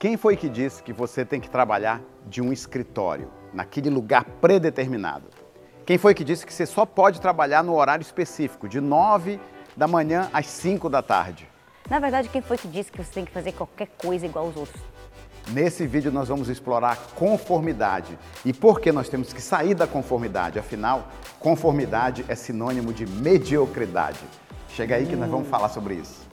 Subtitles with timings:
[0.00, 5.26] Quem foi que disse que você tem que trabalhar de um escritório, naquele lugar predeterminado?
[5.84, 9.38] Quem foi que disse que você só pode trabalhar no horário específico, de 9
[9.76, 11.46] da manhã às 5 da tarde?
[11.90, 14.56] Na verdade, quem foi que disse que você tem que fazer qualquer coisa igual aos
[14.56, 14.82] outros?
[15.50, 20.58] Nesse vídeo nós vamos explorar conformidade e por que nós temos que sair da conformidade.
[20.58, 21.08] Afinal,
[21.38, 24.20] conformidade é sinônimo de mediocridade.
[24.70, 26.29] Chega aí que nós vamos falar sobre isso.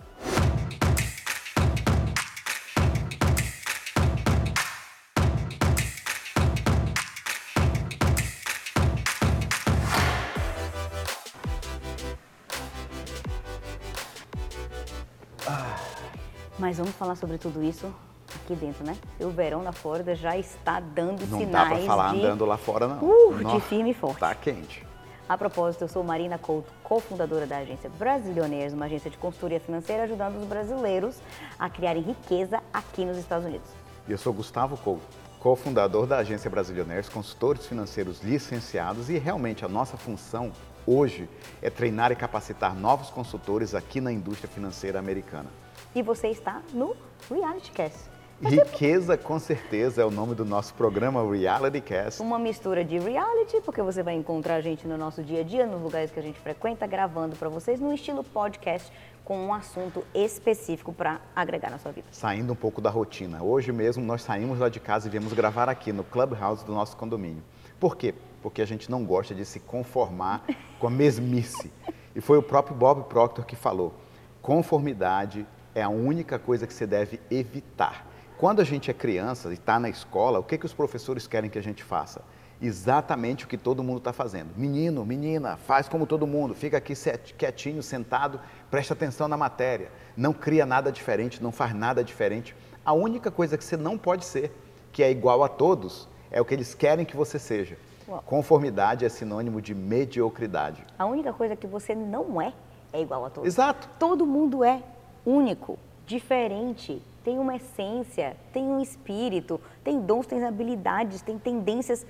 [16.60, 17.94] Mas vamos falar sobre tudo isso
[18.36, 18.98] aqui dentro, né?
[19.20, 22.26] E o verão na Flórida já está dando Não sinais dá para falar de...
[22.26, 22.98] andando lá fora, não.
[22.98, 24.20] Uh, de Nossa, firme e forte.
[24.20, 24.86] Tá quente.
[25.30, 30.04] A propósito, eu sou Marina Couto, cofundadora da agência Brasilioneiros, uma agência de consultoria financeira
[30.04, 31.20] ajudando os brasileiros
[31.60, 33.70] a criarem riqueza aqui nos Estados Unidos.
[34.08, 35.04] E eu sou Gustavo Couto,
[35.40, 40.54] cofundador da agência Brasilioneiros, consultores financeiros licenciados e realmente a nossa função
[40.86, 41.30] hoje
[41.62, 45.50] é treinar e capacitar novos consultores aqui na indústria financeira americana.
[45.98, 46.96] E você está no
[47.28, 47.98] Reality Cast.
[48.40, 52.22] Riqueza, com certeza, é o nome do nosso programa Reality Cast.
[52.22, 55.66] Uma mistura de reality, porque você vai encontrar a gente no nosso dia a dia,
[55.66, 58.94] nos lugares que a gente frequenta, gravando para vocês no estilo podcast,
[59.26, 62.06] com um assunto específico para agregar na sua vida.
[62.12, 63.42] Saindo um pouco da rotina.
[63.42, 66.96] Hoje mesmo nós saímos lá de casa e viemos gravar aqui no Clubhouse do nosso
[66.96, 67.42] condomínio.
[67.80, 68.14] Por quê?
[68.44, 70.46] Porque a gente não gosta de se conformar
[70.78, 71.74] com a mesmice.
[72.16, 73.94] E foi o próprio Bob Proctor que falou:
[74.42, 75.46] conformidade
[75.78, 78.08] é a única coisa que você deve evitar.
[78.36, 81.52] Quando a gente é criança e está na escola, o que, que os professores querem
[81.52, 82.24] que a gente faça?
[82.60, 84.50] Exatamente o que todo mundo está fazendo.
[84.58, 86.94] Menino, menina, faz como todo mundo, fica aqui
[87.38, 88.40] quietinho, sentado,
[88.72, 89.92] presta atenção na matéria.
[90.16, 92.56] Não cria nada diferente, não faz nada diferente.
[92.84, 94.52] A única coisa que você não pode ser,
[94.92, 97.78] que é igual a todos, é o que eles querem que você seja.
[98.26, 100.84] Conformidade é sinônimo de mediocridade.
[100.98, 102.52] A única coisa que você não é
[102.92, 103.48] é igual a todos.
[103.48, 103.88] Exato.
[104.00, 104.82] Todo mundo é
[105.28, 112.08] único, diferente, tem uma essência, tem um espírito, tem dons, tem habilidades, tem tendências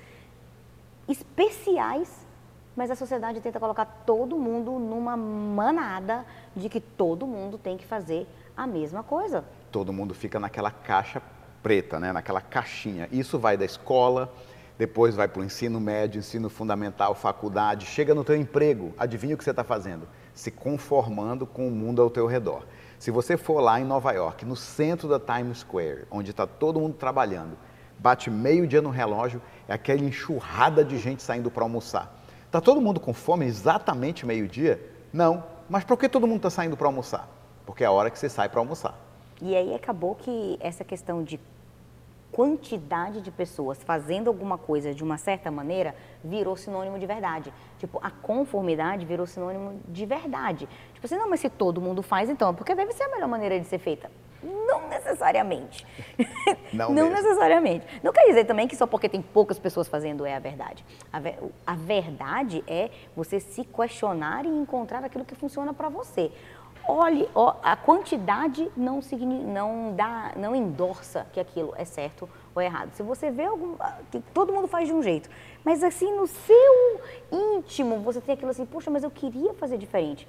[1.10, 2.26] especiais,
[2.76, 6.24] mas a sociedade tenta colocar todo mundo numa manada
[6.56, 9.44] de que todo mundo tem que fazer a mesma coisa.
[9.72, 11.22] todo mundo fica naquela caixa
[11.64, 12.12] preta, né?
[12.12, 13.10] naquela caixinha.
[13.12, 14.32] Isso vai da escola,
[14.78, 19.38] depois vai para o ensino médio, ensino fundamental, faculdade, chega no teu emprego, adivinha o
[19.38, 20.08] que você está fazendo?
[20.34, 22.66] Se conformando com o mundo ao teu redor.
[23.00, 26.80] Se você for lá em Nova York, no centro da Times Square, onde está todo
[26.80, 27.56] mundo trabalhando,
[28.00, 32.16] bate meio-dia no relógio, é aquela enxurrada de gente saindo para almoçar.
[32.46, 34.82] Está todo mundo com fome exatamente meio-dia?
[35.14, 35.44] Não.
[35.70, 37.30] Mas por que todo mundo está saindo para almoçar?
[37.66, 38.98] Porque é a hora que você sai para almoçar.
[39.42, 41.40] E aí acabou que essa questão de
[42.32, 47.54] quantidade de pessoas fazendo alguma coisa de uma certa maneira virou sinônimo de verdade.
[47.80, 50.68] Tipo, a conformidade virou sinônimo de verdade.
[50.94, 53.60] Tipo assim, não, mas se todo mundo faz, então, porque deve ser a melhor maneira
[53.60, 54.10] de ser feita.
[54.44, 55.86] Não necessariamente.
[56.72, 57.10] Não mesmo.
[57.10, 57.86] necessariamente.
[58.04, 60.86] Não quer dizer também que só porque tem poucas pessoas fazendo é a verdade.
[61.12, 66.32] A, ver- a verdade é você se questionar e encontrar aquilo que funciona para você.
[66.88, 69.02] Olhe, ó, a quantidade não,
[69.46, 72.94] não, dá, não endorça que aquilo é certo ou errado.
[72.94, 74.00] Se você vê algum, ah,
[74.34, 75.30] todo mundo faz de um jeito,
[75.66, 80.26] mas assim no seu íntimo você tem aquilo assim, poxa, mas eu queria fazer diferente.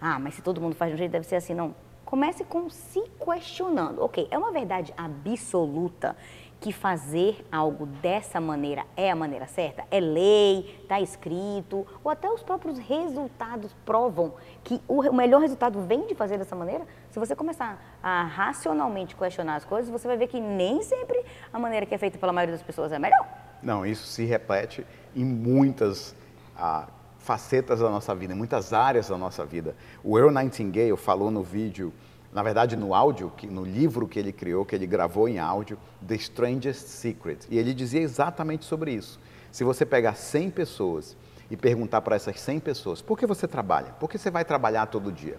[0.00, 1.74] Ah, mas se todo mundo faz de um jeito deve ser assim, não.
[2.06, 4.02] Comece com se questionando.
[4.02, 6.16] Ok, é uma verdade absoluta
[6.60, 9.84] que fazer algo dessa maneira é a maneira certa?
[9.90, 16.06] É lei, está escrito, ou até os próprios resultados provam que o melhor resultado vem
[16.06, 16.86] de fazer dessa maneira?
[17.10, 21.58] Se você começar a racionalmente questionar as coisas, você vai ver que nem sempre a
[21.58, 23.26] maneira que é feita pela maioria das pessoas é melhor.
[23.62, 26.14] Não, isso se repete em muitas
[26.56, 26.88] ah,
[27.18, 29.76] facetas da nossa vida, em muitas áreas da nossa vida.
[30.02, 31.92] O Earl Nightingale falou no vídeo,
[32.32, 36.14] na verdade no áudio, no livro que ele criou, que ele gravou em áudio, The
[36.16, 37.46] Strangest Secret.
[37.50, 39.18] E ele dizia exatamente sobre isso.
[39.50, 41.16] Se você pegar 100 pessoas
[41.50, 43.92] e perguntar para essas 100 pessoas, por que você trabalha?
[43.98, 45.38] Por que você vai trabalhar todo dia?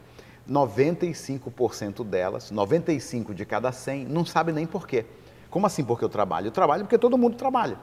[0.50, 5.06] 95% delas, 95 de cada 100, não sabe nem por quê.
[5.50, 6.47] Como assim porque eu trabalho?
[6.47, 7.77] Eu trabalho porque todo mundo trabalha.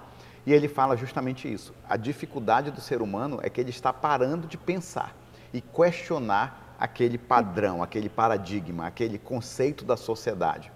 [0.44, 1.72] E ele fala justamente isso.
[1.88, 5.16] A dificuldade do ser humano é que ele está parando de pensar
[5.52, 10.70] e questionar aquele padrão, aquele paradigma, aquele conceito da sociedade.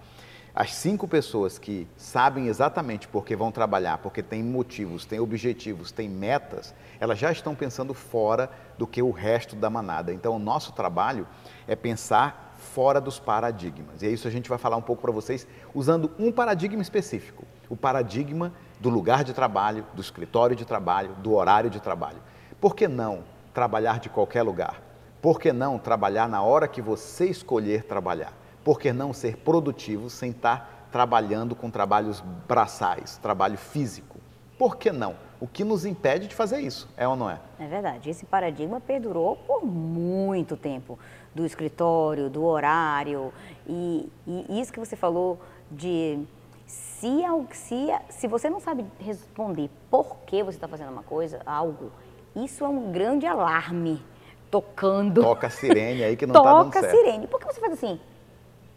[0.52, 5.93] As cinco pessoas que sabem exatamente por que vão trabalhar, porque têm motivos, têm objetivos,
[5.93, 10.12] têm metas, elas já estão pensando fora do que o resto da manada.
[10.12, 11.26] Então, o nosso trabalho
[11.69, 14.02] é pensar fora dos paradigmas.
[14.02, 17.44] E é isso a gente vai falar um pouco para vocês usando um paradigma específico,
[17.69, 22.19] o paradigma do lugar de trabalho, do escritório de trabalho, do horário de trabalho.
[22.61, 23.23] Por que não
[23.55, 24.90] trabalhar de qualquer lugar?
[25.21, 28.33] Por que não trabalhar na hora que você escolher trabalhar?
[28.65, 34.19] Por que não ser produtivo sem estar trabalhando com trabalhos braçais, trabalho físico?
[34.59, 35.15] Por que não?
[35.39, 37.39] O que nos impede de fazer isso, é ou não é?
[37.59, 38.09] É verdade.
[38.09, 40.99] Esse paradigma perdurou por muito tempo
[41.35, 43.31] do escritório, do horário.
[43.67, 45.39] E, e isso que você falou
[45.71, 46.19] de
[46.67, 47.23] se,
[47.53, 51.93] se, se você não sabe responder por que você está fazendo uma coisa, algo,
[52.35, 54.03] isso é um grande alarme
[54.50, 55.23] tocando.
[55.23, 56.85] Toca a sirene aí que não está dando certo.
[56.85, 57.26] Toca a sirene.
[57.26, 58.00] Por que você faz assim?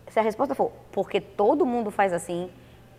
[0.09, 2.49] Se a resposta for porque todo mundo faz assim,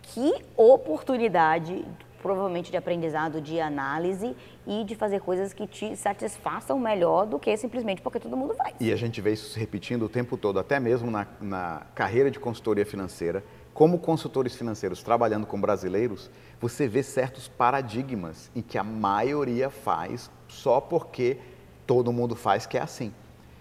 [0.01, 1.85] que oportunidade
[2.25, 4.35] provavelmente de aprendizado, de análise
[4.65, 8.73] e de fazer coisas que te satisfaçam melhor do que simplesmente porque todo mundo faz.
[8.79, 12.31] E a gente vê isso se repetindo o tempo todo, até mesmo na, na carreira
[12.31, 13.43] de consultoria financeira.
[13.75, 20.31] Como consultores financeiros trabalhando com brasileiros, você vê certos paradigmas em que a maioria faz
[20.47, 21.37] só porque
[21.85, 23.13] todo mundo faz que é assim.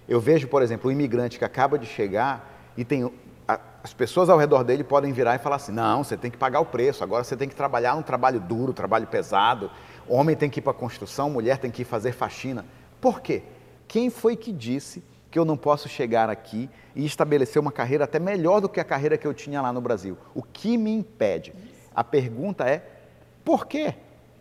[0.09, 3.11] Eu vejo, por exemplo, um imigrante que acaba de chegar e tem
[3.85, 6.61] as pessoas ao redor dele podem virar e falar assim: não, você tem que pagar
[6.61, 9.71] o preço, agora você tem que trabalhar um trabalho duro, um trabalho pesado.
[10.09, 12.65] Homem tem que ir para a construção, mulher tem que ir fazer faxina.
[13.01, 13.43] Por quê?
[13.87, 18.19] Quem foi que disse que eu não posso chegar aqui e estabelecer uma carreira até
[18.19, 20.17] melhor do que a carreira que eu tinha lá no Brasil?
[20.35, 21.53] O que me impede?
[21.95, 22.83] A pergunta é:
[23.45, 23.95] por quê?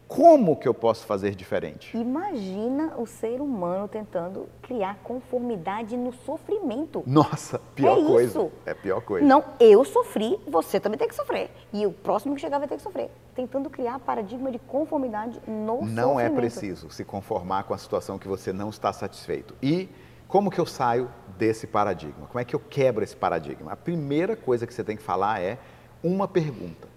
[0.07, 1.97] Como que eu posso fazer diferente?
[1.97, 7.03] Imagina o ser humano tentando criar conformidade no sofrimento.
[7.07, 8.39] Nossa, pior é coisa.
[8.39, 8.51] Isso.
[8.65, 9.25] É pior coisa.
[9.25, 11.49] Não, eu sofri, você também tem que sofrer.
[11.71, 13.09] E o próximo que chegar vai ter que sofrer.
[13.33, 15.95] Tentando criar paradigma de conformidade no não é sofrimento.
[15.95, 19.55] Não é preciso se conformar com a situação que você não está satisfeito.
[19.63, 19.89] E
[20.27, 22.27] como que eu saio desse paradigma?
[22.27, 23.71] Como é que eu quebro esse paradigma?
[23.71, 25.57] A primeira coisa que você tem que falar é
[26.03, 26.87] uma pergunta.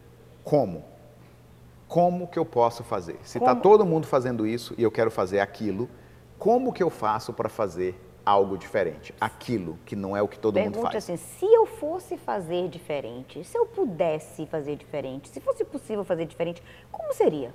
[0.44, 0.95] Como?
[1.88, 3.18] Como que eu posso fazer?
[3.22, 5.88] Se está todo mundo fazendo isso e eu quero fazer aquilo,
[6.38, 9.14] como que eu faço para fazer algo diferente?
[9.20, 10.96] Aquilo que não é o que todo Pergunte mundo faz.
[10.96, 16.26] assim, se eu fosse fazer diferente, se eu pudesse fazer diferente, se fosse possível fazer
[16.26, 17.54] diferente, como seria?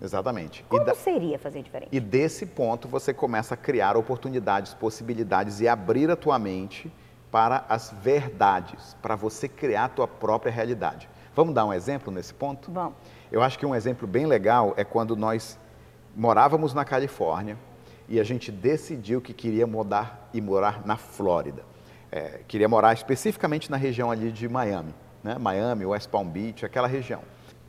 [0.00, 0.64] Exatamente.
[0.68, 0.94] Como da...
[0.94, 1.90] seria fazer diferente?
[1.92, 6.90] E desse ponto você começa a criar oportunidades, possibilidades e abrir a tua mente
[7.30, 11.08] para as verdades, para você criar a tua própria realidade.
[11.34, 12.72] Vamos dar um exemplo nesse ponto?
[12.72, 12.94] Vamos.
[13.30, 15.58] Eu acho que um exemplo bem legal é quando nós
[16.16, 17.56] morávamos na Califórnia
[18.08, 21.62] e a gente decidiu que queria mudar e morar na Flórida.
[22.10, 25.36] É, queria morar especificamente na região ali de Miami, né?
[25.38, 27.20] Miami, West Palm Beach, aquela região.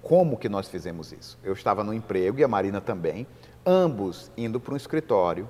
[0.01, 1.37] Como que nós fizemos isso?
[1.43, 3.27] Eu estava no emprego e a Marina também,
[3.65, 5.47] ambos indo para um escritório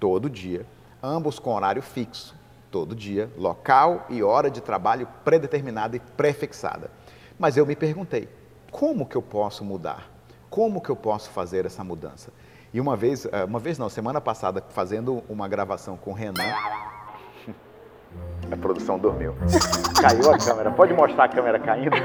[0.00, 0.66] todo dia,
[1.00, 2.34] ambos com horário fixo,
[2.72, 6.90] todo dia, local e hora de trabalho predeterminada e prefixada.
[7.38, 8.28] Mas eu me perguntei,
[8.74, 10.10] como que eu posso mudar?
[10.50, 12.32] Como que eu posso fazer essa mudança?
[12.72, 16.42] E uma vez, eh, uma vez não, semana passada, fazendo uma gravação com o Renan,
[18.50, 19.32] a produção dormiu.
[20.02, 20.72] Caiu a câmera.
[20.72, 21.94] Pode mostrar a câmera caindo?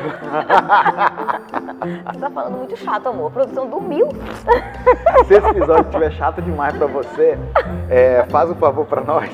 [2.14, 3.30] Você tá falando muito chato, amor.
[3.30, 4.08] A produção dormiu.
[5.28, 7.36] Se esse episódio estiver chato demais para você,
[7.90, 9.28] é, faz um favor para nós.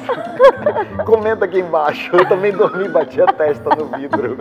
[1.06, 2.16] Comenta aqui embaixo.
[2.16, 4.38] Eu também dormi e bati a testa no vidro.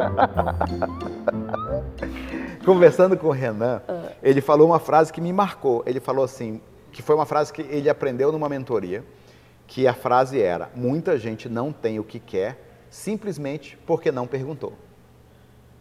[2.64, 4.12] Conversando com o Renan, ah.
[4.22, 5.82] ele falou uma frase que me marcou.
[5.86, 6.60] Ele falou assim,
[6.92, 9.04] que foi uma frase que ele aprendeu numa mentoria,
[9.66, 14.72] que a frase era: muita gente não tem o que quer simplesmente porque não perguntou.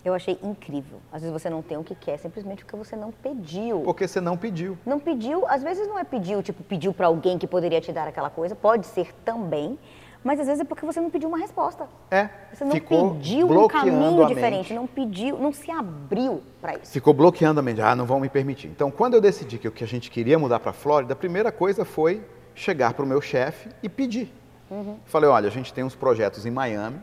[0.03, 0.99] Eu achei incrível.
[1.11, 3.81] Às vezes você não tem o que quer simplesmente porque você não pediu.
[3.81, 4.77] Porque você não pediu.
[4.85, 8.07] Não pediu, às vezes não é pediu, tipo, pediu para alguém que poderia te dar
[8.07, 9.79] aquela coisa, pode ser também,
[10.23, 11.87] mas às vezes é porque você não pediu uma resposta.
[12.09, 12.29] É.
[12.53, 16.91] Você não pediu um caminho diferente, não pediu, não se abriu para isso.
[16.91, 17.81] Ficou bloqueando a mente.
[17.81, 18.67] Ah, não vão me permitir.
[18.67, 21.15] Então, quando eu decidi que o que a gente queria mudar para a Flórida, a
[21.15, 22.23] primeira coisa foi
[22.55, 24.33] chegar para o meu chefe e pedir.
[24.69, 24.97] Uhum.
[25.05, 26.99] Falei, olha, a gente tem uns projetos em Miami,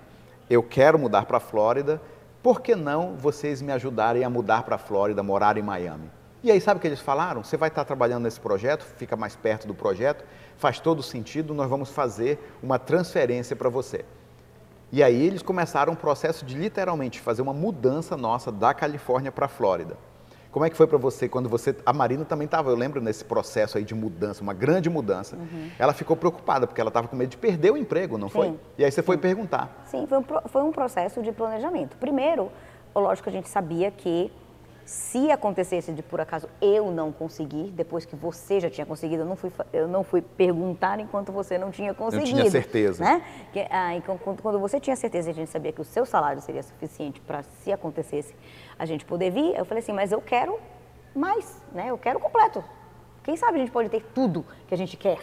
[0.48, 2.00] eu quero mudar para a Flórida,
[2.42, 6.10] por que não vocês me ajudarem a mudar para a Flórida, morar em Miami?
[6.42, 7.44] E aí, sabe o que eles falaram?
[7.44, 10.24] Você vai estar trabalhando nesse projeto, fica mais perto do projeto,
[10.56, 14.04] faz todo sentido, nós vamos fazer uma transferência para você.
[14.90, 19.46] E aí eles começaram um processo de literalmente fazer uma mudança nossa da Califórnia para
[19.46, 19.96] a Flórida.
[20.50, 21.76] Como é que foi para você quando você.
[21.86, 25.36] A Marina também estava, eu lembro, nesse processo aí de mudança, uma grande mudança.
[25.36, 25.70] Uhum.
[25.78, 28.34] Ela ficou preocupada, porque ela estava com medo de perder o emprego, não Sim.
[28.34, 28.60] foi?
[28.76, 29.06] E aí você Sim.
[29.06, 29.82] foi perguntar.
[29.84, 31.96] Sim, foi um, foi um processo de planejamento.
[31.98, 32.50] Primeiro,
[32.92, 34.32] lógico que a gente sabia que
[34.90, 39.24] Se acontecesse de por acaso eu não conseguir, depois que você já tinha conseguido, eu
[39.24, 42.32] não fui, eu não fui perguntar enquanto você não tinha conseguido.
[42.32, 43.04] Não tinha certeza.
[43.04, 43.22] Né?
[43.52, 46.60] Que, ah, quando, quando você tinha certeza, a gente sabia que o seu salário seria
[46.64, 48.34] suficiente para, se acontecesse,
[48.76, 49.56] a gente poder vir.
[49.56, 50.58] Eu falei assim, mas eu quero
[51.14, 51.86] mais, né?
[51.86, 52.64] Eu quero completo.
[53.22, 55.20] Quem sabe a gente pode ter tudo que a gente quer.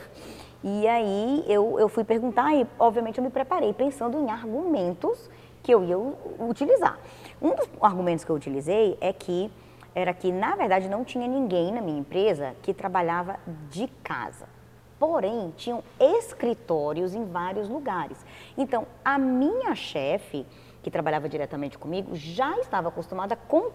[0.64, 5.30] E aí eu, eu fui perguntar e, obviamente, eu me preparei pensando em argumentos
[5.62, 5.98] que eu ia
[6.40, 6.98] utilizar.
[7.42, 9.52] Um dos argumentos que eu utilizei é que
[9.94, 13.40] era que, na verdade, não tinha ninguém na minha empresa que trabalhava
[13.70, 14.48] de casa.
[15.00, 18.18] Porém, tinham escritórios em vários lugares.
[18.58, 20.46] Então, a minha chefe,
[20.82, 23.72] que trabalhava diretamente comigo, já estava acostumada com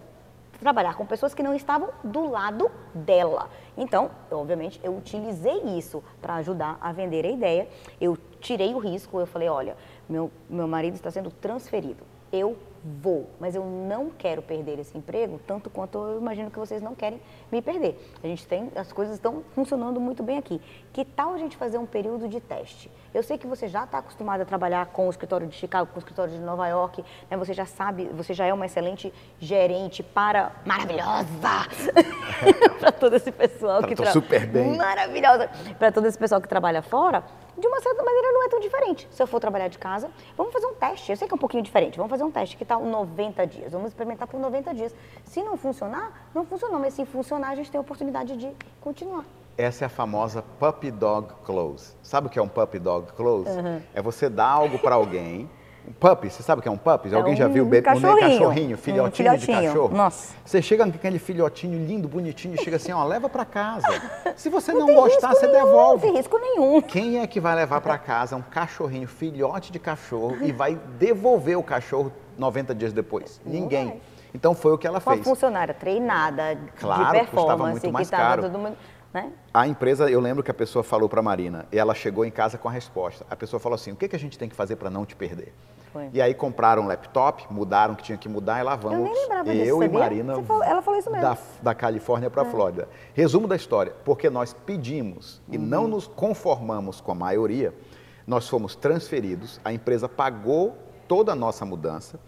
[0.60, 3.50] trabalhar com pessoas que não estavam do lado dela.
[3.76, 7.68] Então, obviamente, eu utilizei isso para ajudar a vender a ideia.
[8.00, 9.76] Eu tirei o risco, eu falei, olha,
[10.08, 12.04] meu, meu marido está sendo transferido.
[12.32, 16.82] Eu vou, mas eu não quero perder esse emprego, tanto quanto eu imagino que vocês
[16.82, 17.20] não querem
[17.50, 17.98] me perder.
[18.22, 20.60] A gente tem, as coisas estão funcionando muito bem aqui.
[20.92, 22.90] Que tal a gente fazer um período de teste?
[23.14, 25.96] Eu sei que você já está acostumado a trabalhar com o escritório de Chicago, com
[25.96, 27.36] o escritório de Nova York, né?
[27.36, 31.28] você já sabe, você já é uma excelente gerente para maravilhosa
[32.80, 36.82] para todo esse pessoal que trabalha super bem, maravilhosa para todo esse pessoal que trabalha
[36.82, 37.22] fora
[37.56, 39.08] de uma certa maneira não é tão diferente.
[39.10, 41.10] Se eu for trabalhar de casa, vamos fazer um teste.
[41.10, 41.96] Eu sei que é um pouquinho diferente.
[41.96, 42.56] Vamos fazer um teste.
[42.56, 43.72] Que tal 90 dias?
[43.72, 44.94] Vamos experimentar por 90 dias.
[45.24, 46.78] Se não funcionar, não funcionou.
[46.78, 49.24] Mas se funcionar, a gente tem a oportunidade de continuar.
[49.56, 51.94] Essa é a famosa puppy dog close.
[52.02, 53.50] Sabe o que é um puppy dog close?
[53.50, 53.82] Uhum.
[53.92, 55.48] É você dar algo para alguém
[55.86, 57.12] um puppy, você sabe o que é um puppy?
[57.12, 57.66] É Alguém já viu?
[57.66, 58.14] Um cachorrinho.
[58.14, 59.96] Um cachorrinho, filhotinho, um filhotinho, de cachorro.
[59.96, 60.34] Nossa.
[60.44, 63.86] Você chega com aquele filhotinho lindo, bonitinho, chega assim, ó, leva para casa.
[64.36, 66.06] Se você não, não gostar, você nenhum, devolve.
[66.06, 66.80] Não tem risco nenhum.
[66.80, 71.58] Quem é que vai levar para casa um cachorrinho, filhote de cachorro, e vai devolver
[71.58, 73.40] o cachorro 90 dias depois?
[73.44, 74.00] Ninguém.
[74.34, 75.18] Então foi o que ela fez.
[75.18, 78.42] Uma funcionária treinada, claro, de performance, custava muito mais caro.
[78.42, 78.76] Todo mundo...
[79.12, 79.30] Né?
[79.52, 82.30] A empresa, eu lembro que a pessoa falou para a Marina, e ela chegou em
[82.30, 83.26] casa com a resposta.
[83.30, 85.14] A pessoa falou assim: o que, que a gente tem que fazer para não te
[85.14, 85.52] perder?
[85.92, 86.08] Foi.
[86.10, 88.98] E aí compraram um laptop, mudaram o que tinha que mudar e lá vamos.
[88.98, 89.98] Eu nem lembrava disso, Eu sabia?
[89.98, 91.22] e Marina, falou, ela falou isso mesmo.
[91.22, 92.50] Da, da Califórnia para a é.
[92.50, 92.88] Flórida.
[93.12, 95.54] Resumo da história, porque nós pedimos uhum.
[95.54, 97.74] e não nos conformamos com a maioria,
[98.26, 102.18] nós fomos transferidos, a empresa pagou toda a nossa mudança,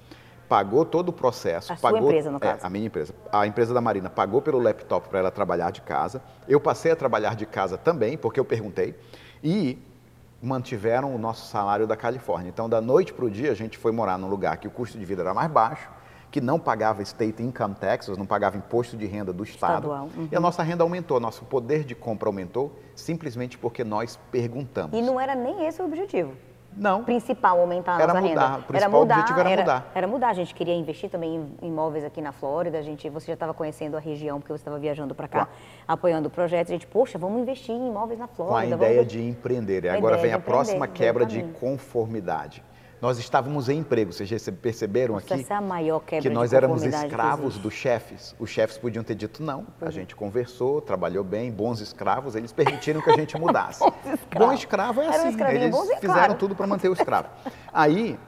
[0.54, 1.72] pagou todo o processo.
[1.72, 2.62] A pagou, sua empresa, no caso?
[2.62, 3.12] É, a minha empresa.
[3.32, 6.22] A empresa da Marina pagou pelo laptop para ela trabalhar de casa.
[6.46, 8.94] Eu passei a trabalhar de casa também, porque eu perguntei.
[9.42, 9.76] E
[10.40, 12.50] mantiveram o nosso salário da Califórnia.
[12.50, 14.96] Então, da noite para o dia, a gente foi morar num lugar que o custo
[14.96, 15.90] de vida era mais baixo,
[16.30, 19.90] que não pagava state income taxes, não pagava imposto de renda do Estado.
[19.90, 20.28] Uhum.
[20.30, 24.96] E a nossa renda aumentou, nosso poder de compra aumentou, simplesmente porque nós perguntamos.
[24.96, 26.32] E não era nem esse o objetivo.
[26.76, 27.04] Não.
[27.04, 28.52] Principal aumentar a era nossa mudar.
[28.54, 28.64] renda.
[28.68, 29.92] O era mudar, objetivo era, era, mudar.
[29.94, 30.28] Era mudar.
[30.28, 32.78] A gente queria investir também em imóveis aqui na Flórida.
[32.78, 35.48] A gente, você já estava conhecendo a região porque você estava viajando para cá,
[35.86, 36.70] apoiando projetos.
[36.70, 38.76] A gente, poxa, vamos investir em imóveis na Flórida.
[38.76, 39.84] Com a ideia de empreender.
[39.84, 42.62] E agora vem a próxima quebra de conformidade.
[43.00, 48.34] Nós estávamos em emprego, vocês perceberam aqui é que nós éramos escravos dos chefes.
[48.38, 53.00] Os chefes podiam ter dito não, a gente conversou, trabalhou bem, bons escravos, eles permitiram
[53.00, 53.84] que a gente mudasse.
[54.36, 56.34] Bom escravo é assim, eles fizeram claro.
[56.34, 57.28] tudo para manter o escravo.
[57.72, 58.18] Aí,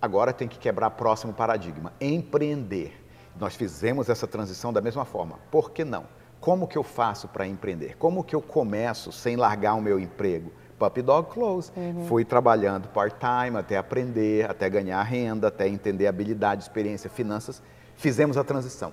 [0.00, 3.04] agora tem que quebrar o próximo paradigma, empreender.
[3.38, 5.38] Nós fizemos essa transição da mesma forma.
[5.50, 6.06] Por que não?
[6.40, 7.96] Como que eu faço para empreender?
[7.96, 10.52] Como que eu começo sem largar o meu emprego?
[10.78, 11.72] Puppy Dog Close.
[11.76, 12.06] Uhum.
[12.06, 17.62] Fui trabalhando part-time até aprender, até ganhar renda, até entender habilidade, experiência, finanças.
[17.96, 18.92] Fizemos a transição.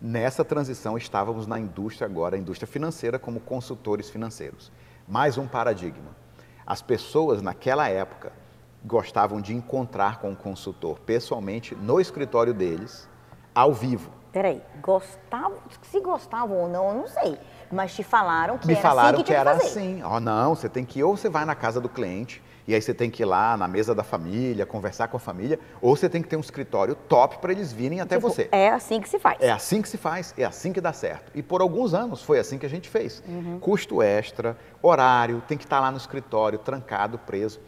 [0.00, 4.70] Nessa transição estávamos na indústria agora, a indústria financeira, como consultores financeiros.
[5.08, 6.16] Mais um paradigma.
[6.66, 8.32] As pessoas naquela época
[8.84, 13.08] gostavam de encontrar com o consultor pessoalmente no escritório deles,
[13.54, 14.17] ao vivo.
[14.32, 17.38] Peraí, gostavam, se gostavam ou não, eu não sei.
[17.70, 19.66] Mas te falaram que Me era falaram assim que, que era fazer.
[19.66, 20.02] assim.
[20.02, 22.82] Oh, não, você tem que ir, ou você vai na casa do cliente, e aí
[22.82, 26.08] você tem que ir lá na mesa da família, conversar com a família, ou você
[26.08, 28.48] tem que ter um escritório top para eles virem até tipo, você.
[28.52, 29.38] É assim que se faz.
[29.40, 31.32] É assim que se faz, é assim que dá certo.
[31.34, 33.22] E por alguns anos foi assim que a gente fez.
[33.26, 33.58] Uhum.
[33.58, 37.58] Custo extra, horário, tem que estar lá no escritório, trancado, preso.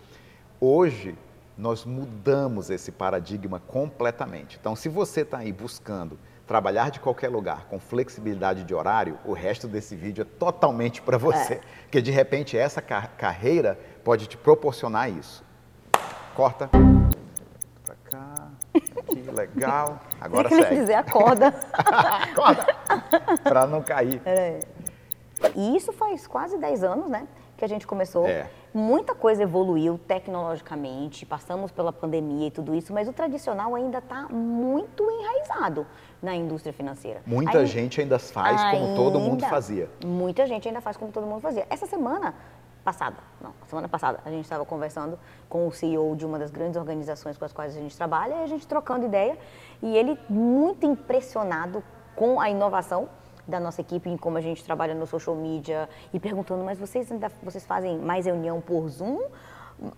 [0.60, 1.16] Hoje,
[1.56, 4.58] nós mudamos esse paradigma completamente.
[4.60, 6.18] Então, se você está aí buscando
[6.50, 11.16] trabalhar de qualquer lugar com flexibilidade de horário, o resto desse vídeo é totalmente para
[11.16, 11.54] você.
[11.54, 11.60] É.
[11.82, 15.44] Porque de repente essa car carreira pode te proporcionar isso.
[16.34, 16.68] Corta.
[17.84, 18.48] Pra cá.
[19.06, 20.00] Que legal.
[20.20, 20.74] Agora Você segue.
[20.74, 21.54] dizer acorda.
[21.72, 22.66] acorda.
[23.44, 24.20] Para não cair.
[25.54, 27.28] E isso faz quase 10 anos, né?
[27.56, 28.26] Que a gente começou.
[28.26, 28.50] É.
[28.74, 34.28] Muita coisa evoluiu tecnologicamente, passamos pela pandemia e tudo isso, mas o tradicional ainda está
[34.28, 35.86] muito enraizado.
[36.22, 37.22] Na indústria financeira.
[37.26, 39.88] Muita gente ainda faz como ainda, todo mundo fazia.
[40.04, 41.66] Muita gente ainda faz como todo mundo fazia.
[41.70, 42.34] Essa semana
[42.84, 46.76] passada, não, semana passada, a gente estava conversando com o CEO de uma das grandes
[46.76, 49.36] organizações com as quais a gente trabalha e a gente trocando ideia
[49.82, 51.82] e ele muito impressionado
[52.16, 53.08] com a inovação
[53.46, 57.10] da nossa equipe em como a gente trabalha no social media e perguntando, mas vocês
[57.10, 59.20] ainda vocês fazem mais reunião por Zoom,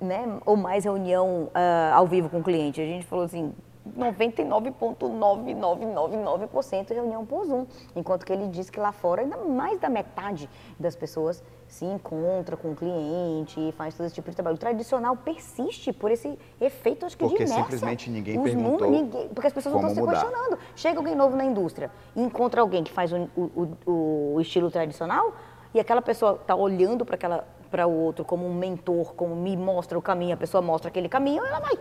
[0.00, 0.38] né?
[0.46, 2.80] Ou mais reunião uh, ao vivo com o cliente?
[2.80, 3.52] A gente falou assim,
[3.98, 7.66] 99,9999% reunião por Zoom.
[7.96, 10.48] Enquanto que ele diz que lá fora, ainda mais da metade
[10.78, 14.56] das pessoas se encontra com o cliente e faz todo esse tipo de trabalho.
[14.56, 17.64] O tradicional persiste por esse efeito, acho que porque de inércia.
[17.64, 20.20] simplesmente ninguém Os perguntou ninguém, Porque as pessoas não estão se mudar.
[20.20, 20.58] questionando.
[20.76, 24.70] Chega alguém novo na indústria e encontra alguém que faz o, o, o, o estilo
[24.70, 25.32] tradicional
[25.72, 29.56] e aquela pessoa está olhando para aquela para o outro como um mentor, como me
[29.56, 31.72] mostra o caminho, a pessoa mostra aquele caminho, ela vai.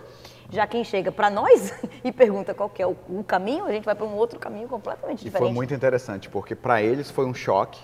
[0.51, 3.95] Já quem chega para nós e pergunta qual é o, o, caminho, a gente vai
[3.95, 5.47] para um outro caminho completamente e diferente.
[5.47, 7.79] foi muito interessante, porque para eles foi um choque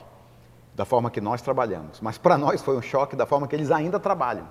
[0.75, 3.71] da forma que nós trabalhamos, mas para nós foi um choque da forma que eles
[3.71, 4.47] ainda trabalham.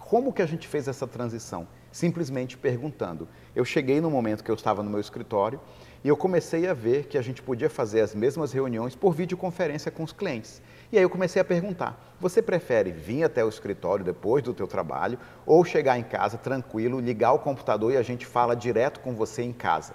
[0.00, 1.66] Como que a gente fez essa transição?
[1.92, 3.28] Simplesmente perguntando.
[3.54, 5.60] Eu cheguei no momento que eu estava no meu escritório
[6.02, 9.90] e eu comecei a ver que a gente podia fazer as mesmas reuniões por videoconferência
[9.90, 10.60] com os clientes.
[10.94, 14.68] E aí eu comecei a perguntar: você prefere vir até o escritório depois do teu
[14.68, 19.12] trabalho ou chegar em casa tranquilo, ligar o computador e a gente fala direto com
[19.12, 19.94] você em casa?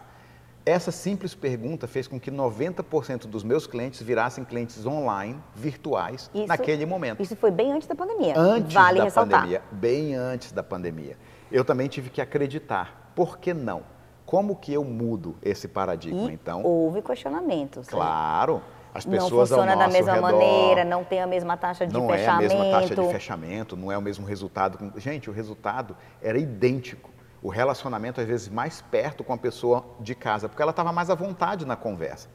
[0.66, 6.46] Essa simples pergunta fez com que 90% dos meus clientes virassem clientes online, virtuais, isso,
[6.46, 7.24] naquele momento.
[7.24, 8.38] Isso foi bem antes da pandemia.
[8.38, 9.40] Antes vale da ressaltar.
[9.40, 11.18] pandemia, bem antes da pandemia.
[11.50, 13.14] Eu também tive que acreditar.
[13.16, 13.84] Por que não?
[14.26, 16.62] Como que eu mudo esse paradigma, e então?
[16.62, 17.88] Houve questionamentos.
[17.88, 18.62] Claro.
[18.94, 22.08] As pessoas não funciona da mesma redor, maneira, não tem a mesma taxa de não
[22.08, 22.30] fechamento.
[22.30, 24.92] é a mesma taxa de fechamento, não é o mesmo resultado.
[24.98, 27.10] Gente, o resultado era idêntico.
[27.42, 31.10] O relacionamento, às vezes, mais perto com a pessoa de casa, porque ela estava mais
[31.10, 32.28] à vontade na conversa.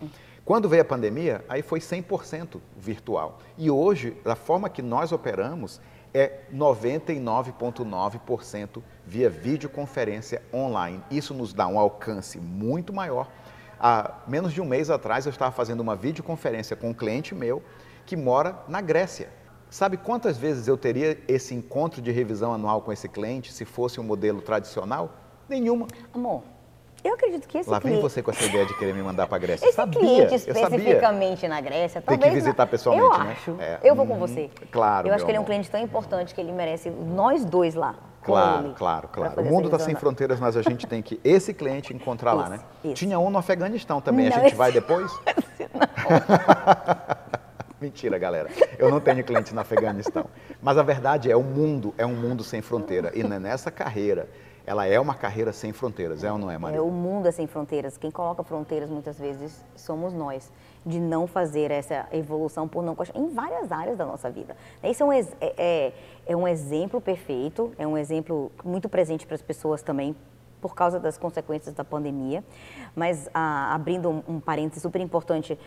[0.44, 3.38] Quando veio a pandemia, aí foi 100% virtual.
[3.56, 5.80] E hoje, da forma que nós operamos,
[6.14, 11.02] é 99,9% via videoconferência online.
[11.10, 13.28] Isso nos dá um alcance muito maior.
[13.86, 17.62] Há menos de um mês atrás, eu estava fazendo uma videoconferência com um cliente meu
[18.06, 19.28] que mora na Grécia.
[19.68, 24.00] Sabe quantas vezes eu teria esse encontro de revisão anual com esse cliente se fosse
[24.00, 25.10] um modelo tradicional?
[25.46, 25.86] Nenhuma.
[26.14, 26.44] Amor,
[27.04, 28.00] eu acredito que esse Lá vem cliente...
[28.02, 29.66] você com essa ideia de querer me mandar para a Grécia.
[29.68, 32.32] Esse sabia, cliente especificamente na Grécia, Tem talvez...
[32.32, 33.32] que visitar pessoalmente, eu né?
[33.32, 33.56] acho.
[33.60, 33.80] É.
[33.84, 34.48] Eu vou com Hum, você.
[34.72, 37.74] claro, Eu acho que ele é um cliente tão importante que ele merece nós dois
[37.74, 37.96] lá.
[38.24, 39.42] Claro, claro, claro.
[39.42, 42.60] O mundo está sem fronteiras, mas a gente tem que esse cliente encontrar lá, né?
[42.84, 42.94] isso.
[42.94, 45.12] Tinha um no Afeganistão também, Não, a gente vai depois?
[47.84, 48.48] Mentira, galera.
[48.78, 50.24] Eu não tenho cliente no Afeganistão.
[50.62, 53.12] Mas a verdade é, o mundo é um mundo sem fronteira.
[53.14, 54.26] E né, nessa carreira,
[54.64, 56.78] ela é uma carreira sem fronteiras, é ou não é, Maria?
[56.78, 57.98] É, o mundo é sem fronteiras.
[57.98, 60.50] Quem coloca fronteiras muitas vezes somos nós,
[60.84, 64.56] de não fazer essa evolução por não em várias áreas da nossa vida.
[64.82, 65.92] Esse é um, é, é-
[66.26, 70.14] é um exemplo perfeito, é um exemplo muito presente para as pessoas também,
[70.60, 72.42] por causa das consequências da pandemia.
[72.94, 75.58] Mas, ah, abrindo um, um parênteses super importante,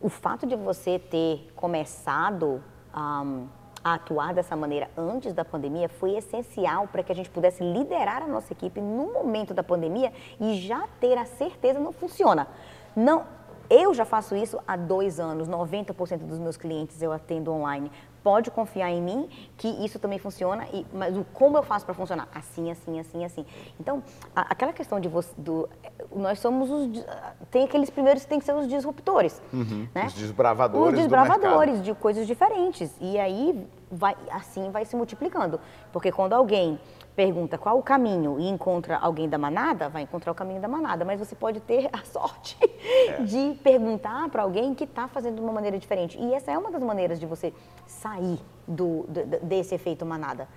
[0.00, 2.62] o fato de você ter começado
[2.94, 3.46] ahm,
[3.84, 8.22] a atuar dessa maneira antes da pandemia foi essencial para que a gente pudesse liderar
[8.22, 12.46] a nossa equipe no momento da pandemia e já ter a certeza não funciona.
[12.94, 13.24] Não,
[13.70, 17.90] eu já faço isso há dois anos, 90% dos meus clientes eu atendo online.
[18.22, 21.92] Pode confiar em mim que isso também funciona, e, mas o como eu faço para
[21.92, 22.28] funcionar?
[22.32, 23.44] Assim, assim, assim, assim.
[23.80, 24.00] Então,
[24.34, 25.68] a- aquela questão de você, do,
[26.14, 27.04] nós somos os,
[27.50, 29.42] tem aqueles primeiros que tem que ser os disruptores,
[29.92, 30.06] né?
[30.06, 32.94] Os desbravadores Os do desbravadores de coisas diferentes.
[33.00, 35.58] E aí, vai, assim vai se multiplicando.
[35.92, 36.78] Porque quando alguém
[37.14, 41.04] pergunta qual o caminho e encontra alguém da manada, vai encontrar o caminho da manada.
[41.04, 42.56] Mas você pode ter a sorte
[43.24, 46.18] de perguntar para alguém que está fazendo de uma maneira diferente.
[46.18, 47.52] E essa é uma das maneiras de você
[47.86, 50.48] sair do, do- desse efeito manada.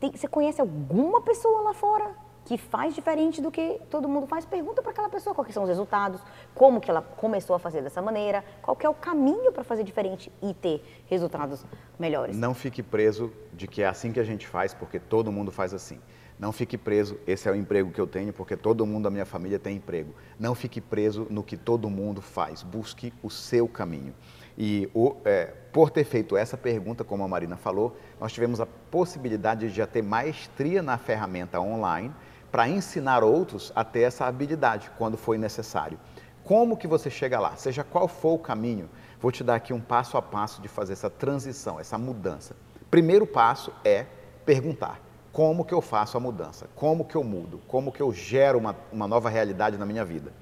[0.00, 2.14] Tem- você conhece alguma pessoa lá fora
[2.48, 4.46] que faz diferente do que todo mundo faz?
[4.46, 6.18] Pergunta para aquela pessoa quais são os resultados,
[6.54, 9.84] como que ela começou a fazer dessa maneira, qual que é o caminho para fazer
[9.84, 11.62] diferente e ter resultados
[11.98, 12.34] melhores.
[12.34, 15.74] Não fique preso de que é assim que a gente faz, porque todo mundo faz
[15.74, 16.00] assim.
[16.38, 19.26] Não fique preso, esse é o emprego que eu tenho, porque todo mundo da minha
[19.26, 20.14] família tem emprego.
[20.38, 22.62] Não fique preso no que todo mundo faz.
[22.62, 24.14] Busque o seu caminho.
[24.56, 28.66] E o, é, por ter feito essa pergunta, como a Marina falou, nós tivemos a
[28.66, 32.14] possibilidade de já ter maestria na ferramenta online
[32.50, 35.98] para ensinar outros a ter essa habilidade quando foi necessário.
[36.44, 37.56] Como que você chega lá?
[37.56, 38.88] Seja qual for o caminho,
[39.20, 42.56] vou te dar aqui um passo a passo de fazer essa transição, essa mudança.
[42.90, 44.06] Primeiro passo é
[44.46, 44.98] perguntar:
[45.30, 46.68] como que eu faço a mudança?
[46.74, 47.60] Como que eu mudo?
[47.68, 50.32] Como que eu gero uma, uma nova realidade na minha vida?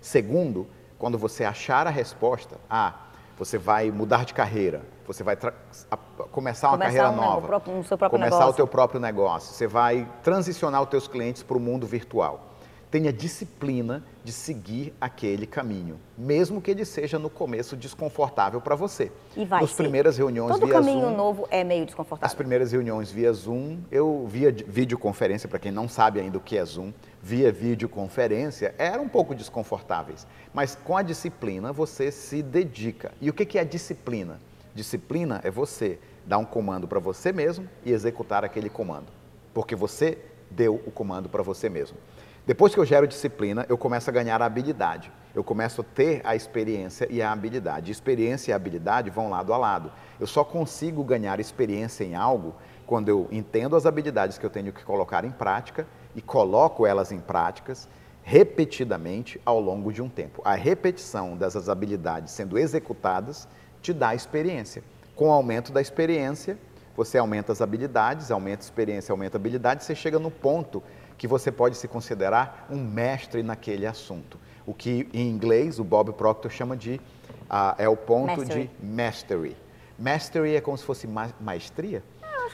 [0.00, 2.94] Segundo, quando você achar a resposta, ah,
[3.36, 5.36] você vai mudar de carreira, você vai
[5.90, 8.54] a, começar uma Começar carreira um nova, um começar o negócio.
[8.54, 12.53] teu próprio negócio, você vai transicionar os teus clientes para o mundo virtual.
[12.94, 19.10] Tenha disciplina de seguir aquele caminho, mesmo que ele seja no começo desconfortável para você.
[19.36, 19.82] E vai Nas ser.
[19.82, 22.36] primeiras reuniões Todo via caminho Zoom, novo é meio as desconfortável.
[22.36, 26.56] primeiras reuniões via Zoom, eu via de- videoconferência, para quem não sabe ainda o que
[26.56, 30.24] é Zoom, via videoconferência, eram um pouco desconfortáveis.
[30.52, 33.10] Mas com a disciplina, você se dedica.
[33.20, 34.38] E o que que é disciplina?
[34.72, 39.06] Disciplina é você dar um comando para você mesmo e executar aquele comando.
[39.52, 40.16] Porque você
[40.48, 41.96] deu o comando para você mesmo.
[42.46, 45.10] Depois que eu gero disciplina, eu começo a ganhar habilidade.
[45.34, 47.90] Eu começo a ter a experiência e a habilidade.
[47.90, 49.90] Experiência e habilidade vão lado a lado.
[50.20, 52.54] Eu só consigo ganhar experiência em algo
[52.86, 57.10] quando eu entendo as habilidades que eu tenho que colocar em prática e coloco elas
[57.10, 57.88] em práticas
[58.22, 60.42] repetidamente ao longo de um tempo.
[60.44, 63.48] A repetição dessas habilidades sendo executadas
[63.80, 64.84] te dá experiência.
[65.16, 66.58] Com o aumento da experiência,
[66.94, 70.82] você aumenta as habilidades, aumenta a experiência, aumenta a habilidade, você chega no ponto
[71.24, 74.38] que você pode se considerar um mestre naquele assunto.
[74.66, 77.00] O que em inglês o Bob Proctor chama de
[77.48, 78.70] ah, é o ponto Mastery.
[78.82, 79.56] de mastery.
[79.98, 82.02] Mastery é como se fosse ma maestria?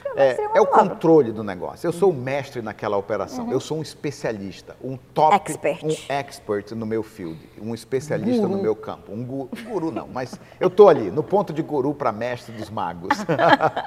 [0.01, 1.85] Que É, maestria uma é o controle do negócio.
[1.85, 3.51] Eu sou o mestre naquela operação.
[3.51, 5.83] Eu sou um especialista, um top, Expert.
[5.83, 9.11] um expert no meu field, um especialista no meu campo.
[9.11, 12.69] Um gu- guru não, mas eu estou ali, no ponto de guru para mestre dos
[12.69, 13.17] magos.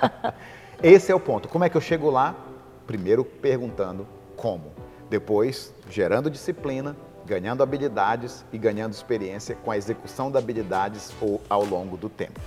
[0.83, 1.49] Esse é o ponto.
[1.49, 2.35] Como é que eu chego lá?
[2.87, 4.73] Primeiro perguntando como.
[5.09, 11.65] Depois, gerando disciplina, ganhando habilidades e ganhando experiência com a execução de habilidades ou ao
[11.65, 12.41] longo do tempo.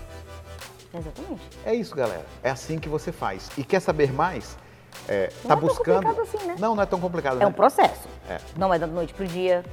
[0.93, 1.41] Exatamente.
[1.65, 2.25] É isso, galera.
[2.43, 3.49] É assim que você faz.
[3.57, 4.57] E quer saber mais?
[5.07, 6.03] É, Não tá é tão buscando.
[6.03, 6.55] complicado assim, né?
[6.59, 7.35] Não, não é tão complicado.
[7.37, 7.47] É né?
[7.47, 8.07] um processo.
[8.29, 8.39] É.
[8.57, 9.63] Não é da noite pro dia.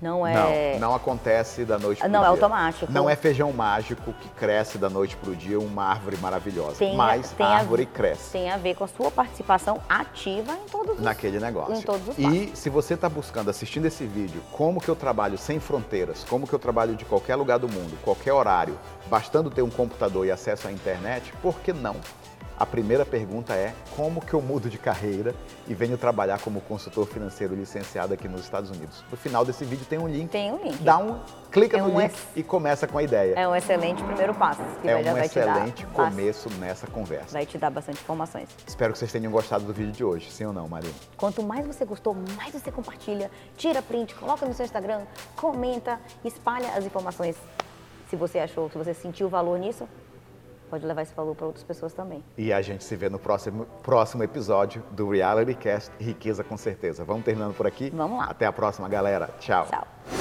[0.00, 0.74] Não é.
[0.74, 2.30] Não, não acontece da noite Ah, pro não, é dia.
[2.30, 2.92] automático.
[2.92, 6.76] Não é feijão mágico que cresce da noite pro dia uma árvore maravilhosa.
[6.78, 10.52] Tem, mas tem a árvore a, cresce Tem a ver com a sua participação ativa
[10.52, 11.74] em todos os naquele negócio.
[11.74, 15.36] Em todos os e se você está buscando, assistindo esse vídeo, como que eu trabalho
[15.36, 19.62] sem fronteiras, como que eu trabalho de qualquer lugar do mundo, qualquer horário, bastando ter
[19.62, 21.96] um computador e acesso à internet, por que não?
[22.60, 25.34] A primeira pergunta é como que eu mudo de carreira
[25.66, 29.02] e venho trabalhar como consultor financeiro licenciado aqui nos Estados Unidos.
[29.10, 30.28] No final desse vídeo tem um link.
[30.28, 30.76] Tem um link.
[30.82, 31.18] Dá um,
[31.50, 33.32] clica É no um link ex- e começa com a ideia.
[33.34, 34.60] É um excelente primeiro passo.
[34.82, 37.32] Que É um excelente começo nessa conversa.
[37.32, 38.50] Vai te dar bastante informações.
[38.66, 40.92] Espero que vocês tenham gostado do vídeo de hoje, sim ou não, Marina?
[41.16, 45.00] Quanto mais você gostou, mais você compartilha, tira print, coloca no seu Instagram,
[45.34, 47.36] comenta, espalha as informações.
[48.10, 49.88] Se você achou, se você sentiu valor nisso,
[50.70, 52.24] pode levar esse valor para outras pessoas também.
[52.38, 57.04] E a gente se vê no próximo, próximo episódio do Reality Cast Riqueza com Certeza.
[57.04, 57.90] Vamos terminando por aqui?
[57.90, 58.26] Vamos lá.
[58.26, 59.28] Até a próxima, galera.
[59.40, 59.66] Tchau.
[59.68, 60.19] Tchau.